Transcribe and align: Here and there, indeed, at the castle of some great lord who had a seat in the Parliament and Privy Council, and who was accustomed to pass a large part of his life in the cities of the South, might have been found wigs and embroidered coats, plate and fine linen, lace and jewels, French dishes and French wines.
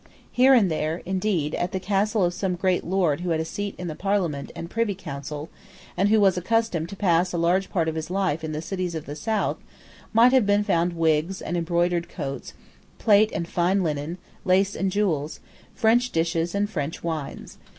Here 0.31 0.55
and 0.55 0.71
there, 0.71 1.03
indeed, 1.05 1.53
at 1.53 1.73
the 1.73 1.79
castle 1.79 2.23
of 2.25 2.33
some 2.33 2.55
great 2.55 2.83
lord 2.83 3.19
who 3.19 3.29
had 3.29 3.39
a 3.39 3.45
seat 3.45 3.75
in 3.77 3.87
the 3.87 3.93
Parliament 3.93 4.51
and 4.55 4.67
Privy 4.67 4.95
Council, 4.95 5.47
and 5.95 6.09
who 6.09 6.19
was 6.19 6.37
accustomed 6.37 6.89
to 6.89 6.95
pass 6.95 7.31
a 7.33 7.37
large 7.37 7.69
part 7.69 7.87
of 7.87 7.93
his 7.93 8.09
life 8.09 8.43
in 8.43 8.51
the 8.51 8.63
cities 8.63 8.95
of 8.95 9.05
the 9.05 9.15
South, 9.15 9.57
might 10.11 10.33
have 10.33 10.47
been 10.47 10.63
found 10.63 10.93
wigs 10.97 11.39
and 11.39 11.55
embroidered 11.55 12.09
coats, 12.09 12.53
plate 12.97 13.29
and 13.31 13.47
fine 13.47 13.83
linen, 13.83 14.17
lace 14.43 14.75
and 14.75 14.91
jewels, 14.91 15.39
French 15.75 16.11
dishes 16.11 16.55
and 16.55 16.67
French 16.71 17.03
wines. 17.03 17.59